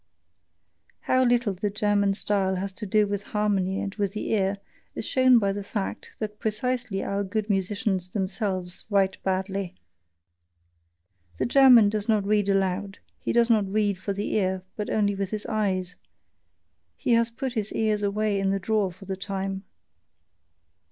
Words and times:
How 1.01 1.23
little 1.23 1.53
the 1.53 1.69
German 1.69 2.15
style 2.15 2.55
has 2.55 2.73
to 2.73 2.87
do 2.87 3.05
with 3.05 3.21
harmony 3.37 3.79
and 3.79 3.93
with 3.93 4.13
the 4.13 4.31
ear, 4.31 4.55
is 4.95 5.05
shown 5.05 5.37
by 5.37 5.51
the 5.51 5.63
fact 5.63 6.13
that 6.17 6.39
precisely 6.39 7.03
our 7.03 7.23
good 7.23 7.51
musicians 7.51 8.09
themselves 8.09 8.85
write 8.89 9.21
badly. 9.21 9.75
The 11.37 11.45
German 11.45 11.87
does 11.89 12.09
not 12.09 12.25
read 12.25 12.49
aloud, 12.49 12.97
he 13.19 13.31
does 13.31 13.51
not 13.51 13.71
read 13.71 13.99
for 13.99 14.11
the 14.13 14.33
ear, 14.33 14.63
but 14.75 14.89
only 14.89 15.13
with 15.13 15.29
his 15.29 15.45
eyes; 15.45 15.97
he 16.97 17.11
has 17.11 17.29
put 17.29 17.53
his 17.53 17.71
ears 17.73 18.01
away 18.01 18.39
in 18.39 18.49
the 18.49 18.57
drawer 18.57 18.91
for 18.91 19.05
the 19.05 19.15
time. 19.15 19.65